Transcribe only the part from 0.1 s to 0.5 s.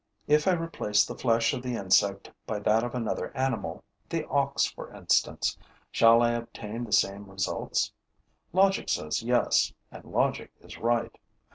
If